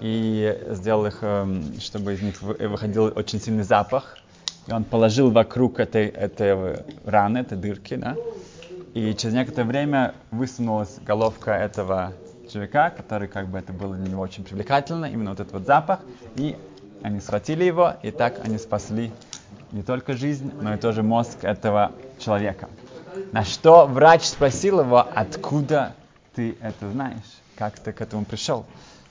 и 0.00 0.60
сделал 0.70 1.06
их, 1.06 1.18
эм, 1.22 1.78
чтобы 1.80 2.14
из 2.14 2.22
них 2.22 2.42
выходил 2.42 3.12
очень 3.14 3.40
сильный 3.40 3.62
запах. 3.62 4.18
И 4.66 4.72
он 4.72 4.84
положил 4.84 5.30
вокруг 5.30 5.78
этой, 5.78 6.06
этой 6.06 6.78
раны, 7.04 7.38
этой 7.38 7.58
дырки, 7.58 7.96
да, 7.96 8.16
и 8.94 9.14
через 9.14 9.34
некоторое 9.34 9.66
время 9.66 10.14
высунулась 10.30 10.98
головка 11.04 11.52
этого 11.52 12.12
человека, 12.50 12.92
который 12.96 13.28
как 13.28 13.48
бы 13.48 13.58
это 13.58 13.72
было 13.72 13.94
для 13.96 14.08
него 14.08 14.22
очень 14.22 14.44
привлекательно, 14.44 15.06
именно 15.06 15.30
вот 15.30 15.40
этот 15.40 15.52
вот 15.52 15.66
запах, 15.66 16.00
и 16.36 16.56
они 17.04 17.20
схватили 17.20 17.64
его, 17.64 17.92
и 18.02 18.10
так 18.10 18.42
они 18.42 18.56
спасли 18.56 19.12
не 19.72 19.82
только 19.82 20.14
жизнь, 20.14 20.50
но 20.62 20.72
и 20.72 20.78
тоже 20.78 21.02
мозг 21.02 21.36
этого 21.42 21.92
человека. 22.18 22.70
На 23.30 23.44
что 23.44 23.86
врач 23.86 24.24
спросил 24.24 24.80
его, 24.80 25.06
откуда 25.14 25.94
ты 26.34 26.56
это 26.62 26.90
знаешь, 26.90 27.42
как 27.56 27.78
ты 27.78 27.92
к 27.92 28.00
этому 28.00 28.24
пришел. 28.24 28.64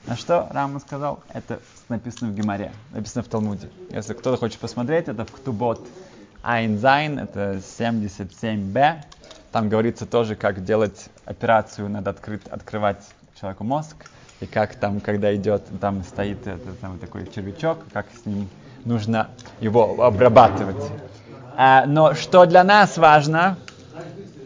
На 0.08 0.16
что 0.16 0.48
Рама 0.50 0.80
сказал, 0.80 1.22
это 1.32 1.60
написано 1.88 2.32
в 2.32 2.34
Гемаре, 2.34 2.72
написано 2.90 3.22
в 3.22 3.28
Талмуде. 3.28 3.70
Если 3.90 4.12
кто-то 4.14 4.38
хочет 4.38 4.58
посмотреть, 4.58 5.06
это 5.06 5.24
в 5.24 5.30
Ктубот 5.30 5.86
עין 6.42 6.75
זין, 6.75 7.20
это 7.20 7.60
77b. 7.78 9.04
Там 9.52 9.68
говорится 9.68 10.04
тоже, 10.04 10.34
как 10.34 10.64
делать 10.64 11.10
операцию, 11.26 11.88
надо 11.88 12.10
открыть, 12.10 12.44
открывать 12.48 13.04
человеку 13.40 13.62
мозг, 13.62 13.94
и 14.40 14.46
как 14.46 14.74
там, 14.74 15.00
когда 15.00 15.34
идет, 15.34 15.62
там 15.80 16.02
стоит 16.04 16.46
этот, 16.46 16.78
там, 16.80 16.98
такой 16.98 17.26
червячок, 17.32 17.78
как 17.92 18.06
с 18.22 18.26
ним 18.26 18.48
нужно 18.84 19.28
его 19.60 20.02
обрабатывать. 20.02 20.82
А, 21.56 21.86
но 21.86 22.14
что 22.14 22.46
для 22.46 22.64
нас 22.64 22.96
важно, 22.96 23.56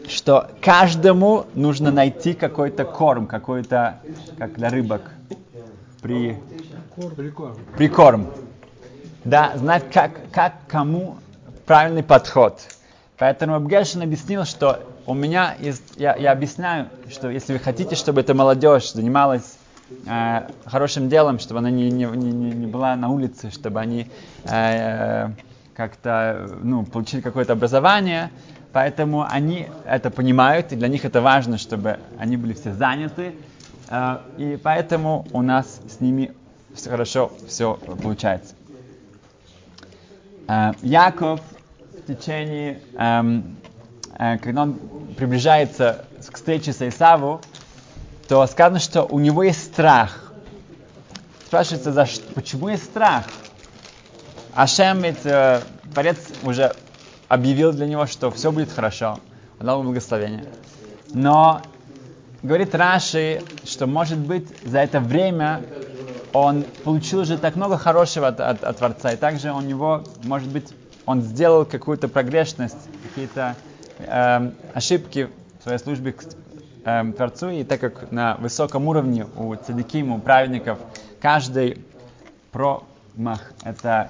что 0.07 0.49
каждому 0.61 1.45
нужно 1.53 1.91
найти 1.91 2.33
какой-то 2.33 2.85
корм, 2.85 3.27
какой-то, 3.27 3.99
как 4.37 4.53
для 4.53 4.69
рыбок, 4.69 5.01
при... 6.01 6.37
Прикорм. 7.15 7.57
Прикорм. 7.77 8.27
Да, 9.23 9.53
знать, 9.55 9.85
как, 9.91 10.11
как 10.31 10.53
кому 10.67 11.17
правильный 11.65 12.03
подход. 12.03 12.59
Поэтому 13.17 13.55
Абгельшин 13.55 14.01
объяснил, 14.01 14.45
что 14.45 14.81
у 15.05 15.13
меня 15.13 15.55
есть, 15.59 15.83
я, 15.97 16.15
я 16.15 16.31
объясняю, 16.31 16.89
что 17.09 17.29
если 17.29 17.53
вы 17.53 17.59
хотите, 17.59 17.95
чтобы 17.95 18.21
эта 18.21 18.33
молодежь 18.33 18.91
занималась 18.93 19.58
э, 20.05 20.49
хорошим 20.65 21.09
делом, 21.09 21.39
чтобы 21.39 21.59
она 21.59 21.69
не, 21.69 21.89
не, 21.89 22.05
не, 22.05 22.51
не 22.51 22.67
была 22.67 22.95
на 22.95 23.09
улице, 23.09 23.51
чтобы 23.51 23.79
они 23.79 24.07
э, 24.45 25.29
как-то 25.75 26.49
ну, 26.61 26.85
получили 26.85 27.21
какое-то 27.21 27.53
образование, 27.53 28.31
поэтому 28.73 29.25
они 29.27 29.67
это 29.85 30.09
понимают, 30.11 30.71
и 30.71 30.75
для 30.75 30.87
них 30.87 31.05
это 31.05 31.21
важно, 31.21 31.57
чтобы 31.57 31.99
они 32.17 32.37
были 32.37 32.53
все 32.53 32.73
заняты, 32.73 33.33
э, 33.89 34.17
и 34.37 34.59
поэтому 34.61 35.25
у 35.31 35.41
нас 35.41 35.81
с 35.87 36.01
ними 36.01 36.33
все 36.73 36.89
хорошо 36.89 37.31
все 37.47 37.75
получается. 38.01 38.55
Э, 40.47 40.73
Яков 40.81 41.41
в 41.93 42.07
течение, 42.07 42.81
эм, 42.97 43.55
э, 44.17 44.37
когда 44.39 44.63
он 44.63 44.79
приближается 45.15 46.05
к 46.27 46.35
встрече 46.35 46.73
с 46.73 46.81
Исаву, 46.81 47.41
то 48.29 48.45
сказано, 48.45 48.79
что 48.79 49.03
у 49.03 49.19
него 49.19 49.41
есть 49.41 49.65
страх. 49.65 50.31
Спрашивается, 51.47 51.91
за 51.91 52.05
что, 52.05 52.31
почему 52.35 52.69
есть 52.69 52.83
страх? 52.85 53.25
Ашем 54.53 55.01
ведь 55.01 55.25
э, 55.25 55.61
Творец 55.91 56.17
уже 56.43 56.71
объявил 57.27 57.73
для 57.73 57.87
него, 57.87 58.05
что 58.05 58.29
все 58.29 58.51
будет 58.51 58.71
хорошо, 58.71 59.19
он 59.59 59.65
дал 59.65 59.79
ему 59.79 59.89
благословение. 59.89 60.45
Но 61.11 61.63
говорит 62.43 62.75
Раши, 62.75 63.41
что 63.65 63.87
может 63.87 64.19
быть 64.19 64.47
за 64.63 64.77
это 64.77 64.99
время 64.99 65.63
он 66.31 66.65
получил 66.83 67.21
уже 67.21 67.35
так 67.39 67.55
много 67.55 67.79
хорошего 67.79 68.27
от, 68.27 68.39
от, 68.39 68.63
от 68.63 68.77
Творца, 68.77 69.11
и 69.11 69.17
также 69.17 69.51
у 69.51 69.61
него, 69.61 70.03
может 70.23 70.49
быть, 70.49 70.71
он 71.07 71.23
сделал 71.23 71.65
какую-то 71.65 72.07
прогрешность, 72.07 72.77
какие-то 73.07 73.55
э, 73.97 74.51
ошибки 74.75 75.29
в 75.59 75.63
своей 75.63 75.79
службе 75.79 76.11
к, 76.11 76.23
э, 76.89 77.13
Творцу, 77.13 77.49
и 77.49 77.63
так 77.63 77.79
как 77.79 78.11
на 78.11 78.35
высоком 78.35 78.87
уровне 78.87 79.25
у 79.35 79.55
цадиким, 79.55 80.11
у 80.11 80.19
праведников, 80.19 80.79
каждый 81.19 81.83
промах 82.51 83.51
это, 83.63 84.09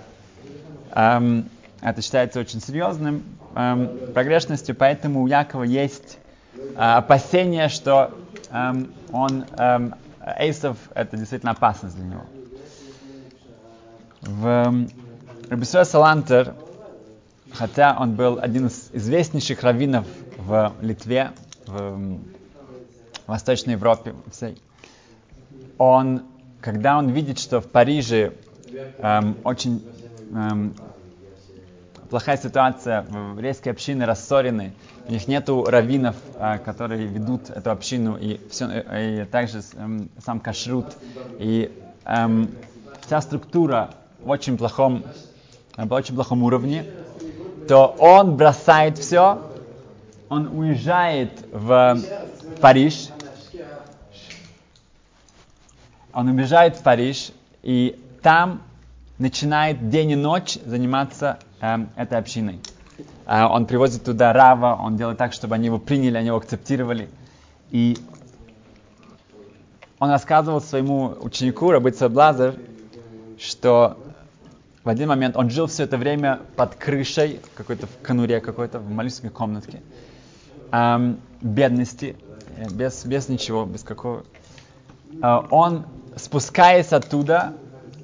эм, 0.93 1.49
это 1.81 2.01
считается 2.01 2.39
очень 2.39 2.61
серьезным 2.61 3.23
эм, 3.55 3.89
прогрешностью, 4.13 4.75
поэтому 4.75 5.21
у 5.21 5.27
Якова 5.27 5.63
есть 5.63 6.17
э, 6.55 6.75
опасение, 6.75 7.69
что 7.69 8.11
эм, 8.51 8.93
он 9.11 9.45
эм, 9.57 9.95
Эйсов 10.37 10.77
это 10.93 11.17
действительно 11.17 11.51
опасность 11.51 11.95
для 11.95 12.05
него. 12.05 12.25
В 14.21 14.87
Рабисуа 15.49 15.83
Салантер, 15.83 16.53
хотя 17.53 17.97
он 17.99 18.13
был 18.13 18.37
один 18.39 18.67
из 18.67 18.89
известнейших 18.93 19.63
раввинов 19.63 20.05
в 20.37 20.73
Литве, 20.81 21.31
в 21.65 22.19
Восточной 23.29 23.73
Европе 23.73 24.13
всей. 24.31 24.57
Он, 25.77 26.23
когда 26.59 26.97
он 26.97 27.09
видит, 27.09 27.39
что 27.39 27.61
в 27.61 27.67
Париже 27.67 28.33
эм, 28.97 29.37
очень 29.43 29.81
эм, 30.31 30.73
плохая 32.09 32.37
ситуация, 32.37 33.05
еврейские 33.09 33.71
общины 33.71 34.05
рассорены, 34.05 34.73
у 35.07 35.11
них 35.11 35.27
нету 35.27 35.63
раввинов, 35.63 36.15
э, 36.37 36.59
которые 36.59 37.05
ведут 37.05 37.49
эту 37.49 37.71
общину, 37.71 38.17
и, 38.17 38.39
все, 38.49 38.65
и 38.67 39.25
также 39.25 39.61
эм, 39.75 40.09
сам 40.23 40.39
кашрут, 40.39 40.87
и 41.37 41.71
эм, 42.05 42.49
вся 43.01 43.21
структура 43.21 43.91
в 44.23 44.29
очень 44.29 44.57
плохом, 44.57 45.03
в 45.77 45.93
очень 45.93 46.15
плохом 46.15 46.43
уровне, 46.43 46.85
то 47.67 47.95
он 47.99 48.35
бросает 48.35 48.97
все, 48.97 49.41
он 50.29 50.47
уезжает 50.47 51.31
в 51.51 51.99
Париж, 52.59 53.09
он 56.13 56.28
уезжает 56.30 56.78
в 56.78 56.84
Париж, 56.84 57.32
и 57.63 58.00
там 58.22 58.62
начинает 59.17 59.89
день 59.89 60.12
и 60.12 60.15
ночь 60.15 60.58
заниматься 60.65 61.39
э, 61.62 61.78
этой 61.95 62.17
общиной. 62.17 62.60
Э, 63.26 63.45
он 63.45 63.65
привозит 63.65 64.04
туда 64.04 64.34
Рава, 64.34 64.80
он 64.82 64.98
делает 64.98 65.17
так, 65.17 65.34
чтобы 65.34 65.56
они 65.56 65.65
его 65.65 65.78
приняли, 65.78 66.17
они 66.17 66.28
его 66.28 66.38
акцептировали. 66.38 67.10
И 67.72 67.98
он 70.00 70.10
рассказывал 70.10 70.62
своему 70.62 71.17
ученику, 71.22 71.72
Рабыца 71.72 72.10
Блазер, 72.10 72.56
что 73.38 73.98
в 74.84 74.89
один 74.89 75.10
момент 75.10 75.36
он 75.36 75.50
жил 75.50 75.67
все 75.67 75.84
это 75.84 75.98
время 75.98 76.39
под 76.56 76.76
крышей, 76.76 77.41
какой-то 77.56 77.88
в 77.88 77.98
конуре 78.02 78.39
какой-то, 78.39 78.80
в 78.80 78.89
маленькой 78.89 79.30
комнатке, 79.30 79.82
эм, 80.72 81.19
бедности, 81.41 82.15
э, 82.56 82.69
без, 82.72 83.06
без 83.06 83.28
ничего, 83.28 83.65
без 83.65 83.84
какого. 83.84 84.24
Э, 85.22 85.41
он 85.52 85.86
спускаясь 86.19 86.93
оттуда 86.93 87.53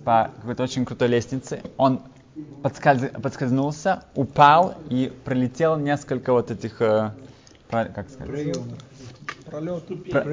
по 0.04 0.32
какой-то 0.38 0.64
очень 0.64 0.86
крутой 0.86 1.10
лестнице, 1.10 1.62
он 1.78 2.02
подскольз... 2.64 3.04
подскользнулся, 3.22 4.04
упал 4.16 4.76
и 4.90 5.12
пролетел 5.24 5.78
несколько 5.78 6.34
вот 6.34 6.52
этих, 6.52 6.82
э, 6.82 7.12
как 7.70 8.10
сказать, 8.10 8.58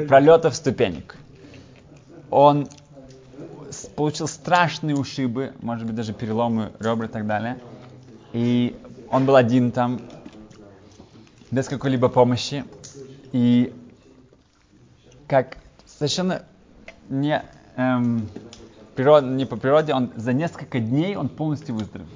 пролетов 0.08 0.54
ступенек. 0.54 1.16
Он 2.30 2.68
получил 3.96 4.28
страшные 4.28 4.96
ушибы, 4.96 5.52
может 5.60 5.86
быть 5.86 5.94
даже 5.94 6.12
переломы 6.12 6.72
ребра 6.78 7.06
и 7.06 7.10
так 7.10 7.26
далее. 7.26 7.58
И 8.32 8.76
он 9.10 9.26
был 9.26 9.36
один 9.36 9.72
там, 9.72 10.00
без 11.50 11.68
какой-либо 11.68 12.08
помощи. 12.08 12.64
И 13.32 13.74
как 15.26 15.58
совершенно 15.86 16.42
не, 17.08 17.42
эм, 17.76 18.28
природ, 18.94 19.24
не 19.24 19.44
по 19.46 19.56
природе, 19.56 19.94
он 19.94 20.10
за 20.16 20.32
несколько 20.32 20.80
дней 20.80 21.16
он 21.16 21.28
полностью 21.28 21.74
выздоровел. 21.74 22.08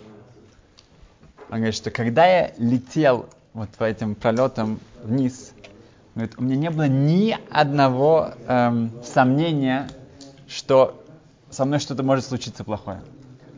Он 1.50 1.56
говорит, 1.56 1.74
что 1.74 1.90
когда 1.90 2.26
я 2.26 2.52
летел 2.58 3.28
вот 3.54 3.70
по 3.70 3.84
этим 3.84 4.14
пролетам 4.14 4.80
вниз, 5.02 5.52
говорит, 6.14 6.34
у 6.38 6.42
меня 6.42 6.56
не 6.56 6.70
было 6.70 6.88
ни 6.88 7.36
одного 7.50 8.32
эм, 8.46 8.90
сомнения, 9.04 9.88
что 10.48 11.02
со 11.50 11.64
мной 11.64 11.78
что-то 11.78 12.02
может 12.02 12.26
случиться 12.26 12.64
плохое. 12.64 13.00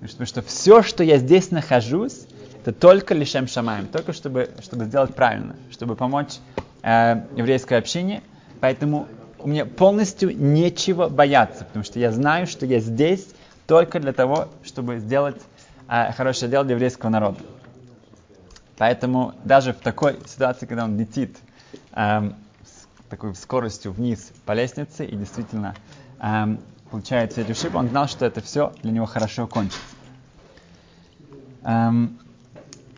Потому 0.00 0.26
что 0.26 0.42
все, 0.42 0.82
что 0.82 1.02
я 1.02 1.18
здесь 1.18 1.50
нахожусь, 1.50 2.26
это 2.60 2.72
только 2.72 3.14
лишем 3.14 3.48
шамаем, 3.48 3.86
только 3.86 4.12
чтобы, 4.12 4.50
чтобы 4.62 4.84
сделать 4.84 5.14
правильно, 5.14 5.56
чтобы 5.70 5.96
помочь 5.96 6.36
э, 6.82 7.22
еврейской 7.36 7.78
общине, 7.78 8.22
Поэтому 8.60 9.06
мне 9.44 9.64
полностью 9.64 10.36
нечего 10.36 11.08
бояться, 11.08 11.64
потому 11.64 11.84
что 11.84 11.98
я 11.98 12.12
знаю, 12.12 12.46
что 12.46 12.66
я 12.66 12.80
здесь 12.80 13.28
только 13.66 14.00
для 14.00 14.12
того, 14.12 14.48
чтобы 14.62 14.98
сделать 14.98 15.40
э, 15.88 16.12
хорошее 16.12 16.50
дело 16.50 16.64
для 16.64 16.74
еврейского 16.74 17.10
народа. 17.10 17.38
Поэтому 18.78 19.34
даже 19.44 19.72
в 19.72 19.78
такой 19.78 20.18
ситуации, 20.26 20.66
когда 20.66 20.84
он 20.84 20.96
летит 20.96 21.36
эм, 21.92 22.36
с 22.64 22.86
такой 23.08 23.34
скоростью 23.34 23.92
вниз 23.92 24.32
по 24.46 24.52
лестнице 24.52 25.04
и 25.04 25.16
действительно 25.16 25.74
эм, 26.20 26.60
получает 26.90 27.32
все 27.32 27.42
эти 27.42 27.50
ушибы, 27.50 27.78
он 27.78 27.88
знал, 27.88 28.06
что 28.06 28.24
это 28.24 28.40
все 28.40 28.72
для 28.82 28.92
него 28.92 29.06
хорошо 29.06 29.48
кончится. 29.48 29.96
Эм, 31.64 32.18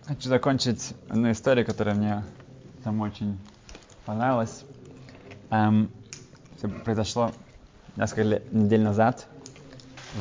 хочу 0.06 0.28
закончить 0.28 0.92
одну 1.08 1.32
историю, 1.32 1.64
которая 1.64 1.94
мне 1.94 2.24
там 2.84 3.00
очень 3.00 3.38
понравилась. 4.04 4.64
Эм, 5.50 5.90
все 6.60 6.68
произошло 6.68 7.32
несколько 7.96 8.42
недель 8.52 8.82
назад. 8.82 9.26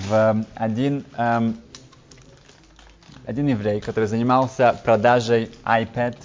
В 0.07 0.45
один, 0.55 1.03
эм, 1.17 1.59
один 3.25 3.47
еврей, 3.47 3.81
который 3.81 4.05
занимался 4.05 4.79
продажей 4.85 5.51
iPad, 5.65 6.15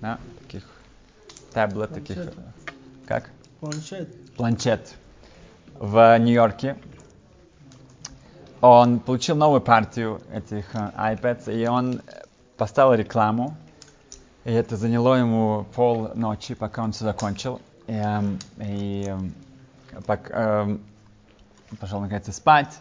да, 0.00 0.18
таких 0.40 0.64
таблет, 1.52 1.92
таких, 1.92 2.32
как? 3.06 3.30
Планшет. 3.60 4.34
планшет 4.36 4.94
в 5.74 6.18
Нью-Йорке. 6.18 6.76
Он 8.62 9.00
получил 9.00 9.36
новую 9.36 9.60
партию 9.60 10.22
этих 10.32 10.74
э, 10.74 10.92
iPads, 10.96 11.54
и 11.54 11.66
он 11.66 12.00
поставил 12.56 12.94
рекламу. 12.94 13.54
И 14.44 14.50
это 14.50 14.76
заняло 14.76 15.16
ему 15.16 15.66
полночи, 15.74 16.54
пока 16.54 16.82
он 16.82 16.92
все 16.92 17.04
закончил. 17.04 17.60
И, 17.86 17.92
эм, 17.92 18.38
и 18.58 19.14
пок- 20.06 20.30
эм, 20.30 20.80
пошел, 21.80 22.00
наконец, 22.00 22.34
спать. 22.34 22.78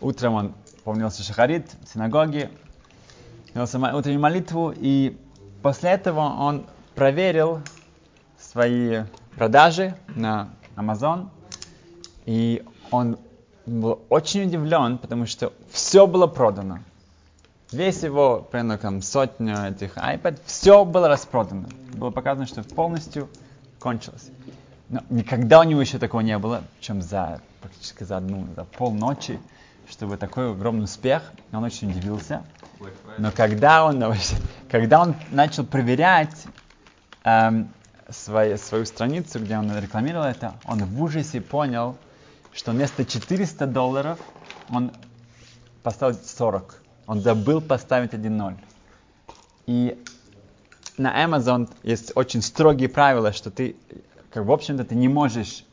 Утром 0.00 0.34
он 0.34 0.54
помнился 0.84 1.22
шахарит 1.22 1.70
в 1.84 1.92
синагоге, 1.92 2.50
молился 3.54 3.78
мо- 3.78 3.94
утреннюю 3.94 4.20
молитву, 4.20 4.72
и 4.76 5.16
после 5.62 5.90
этого 5.90 6.20
он 6.20 6.66
проверил 6.94 7.60
свои 8.38 9.04
продажи 9.36 9.94
на 10.08 10.50
Amazon, 10.76 11.28
и 12.26 12.64
он 12.90 13.18
был 13.66 14.00
очень 14.08 14.44
удивлен, 14.44 14.98
потому 14.98 15.26
что 15.26 15.52
все 15.70 16.06
было 16.06 16.26
продано. 16.26 16.80
Весь 17.70 18.02
его, 18.02 18.46
примерно 18.50 18.76
там 18.76 19.00
сотня 19.00 19.68
этих 19.68 19.96
iPad, 19.96 20.38
все 20.44 20.84
было 20.84 21.08
распродано. 21.08 21.68
Было 21.94 22.10
показано, 22.10 22.46
что 22.46 22.62
полностью 22.62 23.28
кончилось. 23.78 24.30
Но 24.92 25.00
никогда 25.08 25.60
у 25.60 25.62
него 25.62 25.80
еще 25.80 25.98
такого 25.98 26.20
не 26.20 26.36
было, 26.36 26.64
причем 26.78 27.00
за 27.00 27.40
практически 27.62 28.04
за 28.04 28.18
одну, 28.18 28.46
за 28.54 28.64
полночи, 28.64 29.40
чтобы 29.88 30.18
такой 30.18 30.52
огромный 30.52 30.84
успех. 30.84 31.32
Он 31.50 31.64
очень 31.64 31.90
удивился. 31.90 32.42
Но 33.16 33.32
когда 33.32 33.86
он, 33.86 34.04
когда 34.70 35.00
он 35.00 35.14
начал 35.30 35.64
проверять 35.64 36.44
эм, 37.24 37.72
свою, 38.10 38.58
свою 38.58 38.84
страницу, 38.84 39.40
где 39.40 39.56
он 39.56 39.74
рекламировал 39.78 40.26
это, 40.26 40.56
он 40.66 40.84
в 40.84 41.02
ужасе 41.02 41.40
понял, 41.40 41.96
что 42.52 42.72
вместо 42.72 43.06
400 43.06 43.66
долларов 43.66 44.18
он 44.68 44.92
поставил 45.82 46.18
40. 46.22 46.82
Он 47.06 47.22
забыл 47.22 47.62
поставить 47.62 48.12
1.0. 48.12 48.56
И 49.68 50.04
на 50.98 51.24
Amazon 51.24 51.70
есть 51.82 52.12
очень 52.14 52.42
строгие 52.42 52.90
правила, 52.90 53.32
что 53.32 53.50
ты, 53.50 53.74
как, 54.32 54.46
в 54.46 54.52
общем-то, 54.52 54.84
ты 54.84 54.94
не 54.94 55.08
можешь 55.08 55.64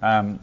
эм, 0.00 0.40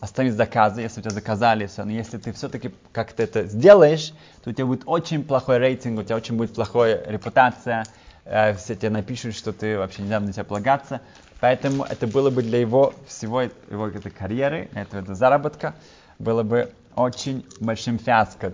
оставить 0.00 0.34
заказы, 0.34 0.80
если 0.80 1.00
у 1.00 1.02
тебя 1.02 1.12
заказали 1.12 1.66
все. 1.66 1.84
Но 1.84 1.92
если 1.92 2.18
ты 2.18 2.32
все-таки 2.32 2.72
как-то 2.92 3.22
это 3.22 3.44
сделаешь, 3.44 4.12
то 4.42 4.50
у 4.50 4.52
тебя 4.52 4.66
будет 4.66 4.82
очень 4.86 5.22
плохой 5.22 5.58
рейтинг, 5.58 6.00
у 6.00 6.02
тебя 6.02 6.16
очень 6.16 6.36
будет 6.36 6.54
плохая 6.54 7.04
репутация, 7.06 7.84
э, 8.24 8.54
все 8.54 8.74
тебе 8.74 8.90
напишут, 8.90 9.36
что 9.36 9.52
ты 9.52 9.78
вообще 9.78 10.02
нельзя 10.02 10.20
на 10.20 10.32
тебя 10.32 10.44
полагаться. 10.44 11.00
Поэтому 11.40 11.84
это 11.84 12.06
было 12.06 12.30
бы 12.30 12.42
для 12.42 12.58
его 12.58 12.94
всего 13.06 13.42
его 13.42 13.88
этой 13.88 14.10
карьеры, 14.10 14.68
этого, 14.74 15.00
этого 15.00 15.14
заработка, 15.14 15.74
было 16.18 16.42
бы 16.42 16.72
очень 16.96 17.46
большим 17.60 17.98
фиаско. 17.98 18.52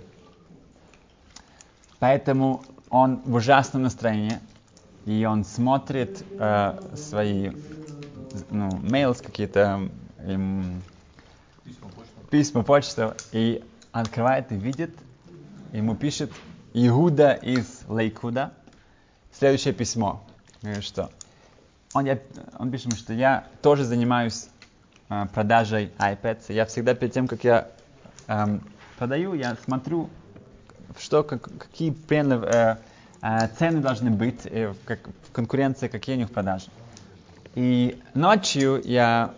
Поэтому 1.98 2.62
он 2.90 3.22
в 3.24 3.34
ужасном 3.34 3.82
настроении, 3.82 4.38
и 5.06 5.24
он 5.24 5.44
смотрит 5.44 6.24
э, 6.38 6.78
свои 6.94 7.52
ну, 8.50 8.68
mails 8.68 9.22
какие-то, 9.22 9.88
им, 10.26 10.82
письма, 12.30 12.62
почту, 12.62 13.14
и 13.32 13.62
открывает 13.92 14.52
и 14.52 14.56
видит, 14.56 14.90
ему 15.72 15.94
пишет 15.94 16.30
Иуда 16.74 17.32
из 17.32 17.82
Лейкуда 17.88 18.52
следующее 19.32 19.74
письмо. 19.74 20.22
Говорит, 20.62 20.84
что 20.84 21.10
он, 21.92 22.04
я, 22.04 22.18
он 22.58 22.70
пишет, 22.70 22.96
что 22.98 23.12
я 23.12 23.46
тоже 23.62 23.84
занимаюсь 23.84 24.48
э, 25.08 25.26
продажей 25.32 25.92
iPads. 25.98 26.52
Я 26.52 26.66
всегда 26.66 26.94
перед 26.94 27.12
тем, 27.12 27.28
как 27.28 27.44
я 27.44 27.68
эм, 28.26 28.62
продаю, 28.98 29.34
я 29.34 29.56
смотрю, 29.64 30.10
что, 30.98 31.22
как, 31.22 31.42
какие 31.58 31.90
примерно, 31.90 32.44
э, 32.44 32.76
э, 33.22 33.48
цены 33.58 33.80
должны 33.80 34.10
быть 34.10 34.40
э, 34.44 34.74
как, 34.84 35.00
в 35.08 35.32
конкуренции, 35.32 35.88
какие 35.88 36.16
у 36.16 36.18
них 36.18 36.30
продажи. 36.30 36.66
И 37.56 37.98
ночью 38.12 38.82
я 38.84 39.34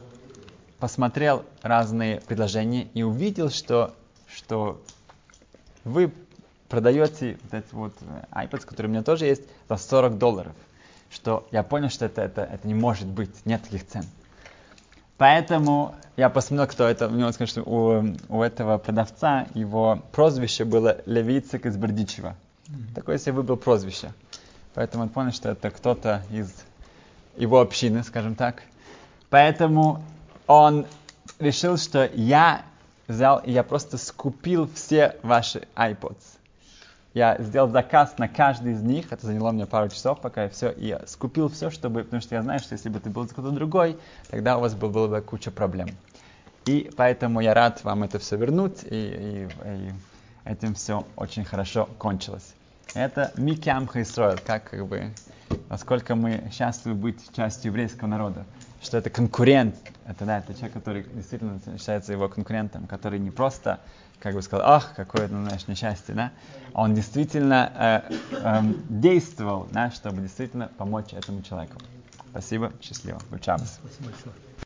посмотрел 0.81 1.45
разные 1.63 2.21
предложения 2.21 2.89
и 2.93 3.05
увидел, 3.05 3.49
что, 3.49 3.95
что 4.27 4.83
вы 5.85 6.13
продаете 6.69 7.39
вот 7.45 7.55
этот 7.55 7.73
вот 7.73 7.95
iPad, 8.33 8.67
который 8.67 8.89
у 8.89 8.91
меня 8.91 9.05
тоже 9.05 9.27
есть, 9.27 9.43
за 9.69 9.77
40 9.77 10.19
долларов. 10.19 10.53
Что 11.11 11.47
я 11.53 11.63
понял, 11.63 11.91
что 11.91 12.07
это, 12.07 12.23
это, 12.23 12.43
это 12.43 12.67
не 12.67 12.75
может 12.75 13.07
быть, 13.07 13.47
нет 13.47 13.63
таких 13.63 13.87
цен. 13.87 14.05
Поэтому 15.17 15.95
я 16.17 16.29
посмотрел, 16.29 16.67
кто 16.67 16.89
это. 16.89 17.07
У 17.07 17.13
него, 17.13 17.31
конечно, 17.33 17.63
у, 17.63 18.17
у 18.29 18.43
этого 18.43 18.79
продавца 18.79 19.47
его 19.55 20.03
прозвище 20.11 20.65
было 20.65 20.99
Левицик 21.07 21.67
из 21.67 21.77
Бердичева. 21.77 22.35
Mm-hmm. 22.67 22.95
Такое 22.97 23.19
себе 23.19 23.33
выбрал 23.35 23.57
прозвище. 23.59 24.13
Поэтому 24.75 25.05
он 25.05 25.09
понял, 25.09 25.31
что 25.31 25.51
это 25.51 25.71
кто-то 25.71 26.25
из 26.31 26.53
его 27.39 27.61
общины, 27.61 28.03
скажем 28.03 28.35
так. 28.35 28.63
Поэтому 29.31 30.03
он 30.47 30.87
решил, 31.39 31.77
что 31.77 32.11
я 32.15 32.63
взял 33.07 33.39
и 33.39 33.51
я 33.51 33.63
просто 33.63 33.99
скупил 33.99 34.69
все 34.75 35.17
ваши 35.23 35.67
iPods. 35.75 36.39
Я 37.15 37.37
сделал 37.41 37.71
заказ 37.71 38.17
на 38.19 38.29
каждый 38.29 38.75
из 38.75 38.83
них, 38.83 39.13
это 39.13 39.27
заняло 39.27 39.51
мне 39.51 39.67
пару 39.67 39.89
часов, 39.89 40.21
пока 40.21 40.45
я 40.45 40.49
все, 40.51 40.71
и 40.71 40.89
я 40.89 41.07
скупил 41.07 41.49
все, 41.49 41.71
чтобы, 41.71 42.05
потому 42.05 42.21
что 42.21 42.35
я 42.35 42.43
знаю, 42.43 42.61
что 42.61 42.75
если 42.75 42.91
бы 42.91 43.01
ты 43.01 43.09
был 43.09 43.27
кто-то 43.27 43.51
другой, 43.51 43.99
тогда 44.31 44.59
у 44.59 44.61
вас 44.61 44.75
был, 44.75 44.91
было 44.91 45.09
бы 45.09 45.21
куча 45.21 45.51
проблем. 45.51 45.89
И 46.67 46.91
поэтому 46.97 47.41
я 47.41 47.55
рад 47.55 47.83
вам 47.83 48.03
это 48.03 48.19
все 48.19 48.37
вернуть, 48.37 48.85
и, 48.85 48.89
и, 48.91 49.49
и 49.65 49.93
этим 50.45 50.75
все 50.75 51.07
очень 51.17 51.45
хорошо 51.45 51.89
кончилось. 51.99 52.55
Это 52.95 53.33
Микямха 53.37 54.03
Исроил, 54.03 54.39
как, 54.45 54.71
как 54.71 54.87
бы, 54.87 55.13
насколько 55.69 56.15
мы 56.15 56.51
счастливы 56.53 56.95
быть 56.95 57.21
частью 57.35 57.71
еврейского 57.71 58.09
народа. 58.09 58.47
Что 58.81 58.99
это 58.99 59.11
конкурент, 59.11 59.75
это, 60.07 60.25
да, 60.25 60.39
это 60.39 60.55
человек, 60.55 60.75
который 60.75 61.05
действительно 61.13 61.61
считается 61.79 62.13
его 62.13 62.29
конкурентом, 62.29 62.87
который 62.87 63.19
не 63.19 63.31
просто, 63.31 63.81
как 64.21 64.35
бы 64.35 64.43
сказал, 64.43 64.67
ах, 64.67 64.95
какое, 64.95 65.29
ну, 65.29 65.45
знаешь, 65.45 65.67
несчастье, 65.67 66.15
да, 66.15 66.33
он 66.75 66.95
действительно 66.95 67.73
э, 67.75 68.15
э, 68.31 68.63
действовал, 68.89 69.69
да, 69.73 69.91
чтобы 69.91 70.23
действительно 70.23 70.71
помочь 70.77 71.13
этому 71.13 71.43
человеку. 71.43 71.77
Спасибо, 72.31 72.73
счастливо. 72.81 73.21
Спасибо 73.81 74.11
большое. 74.11 74.49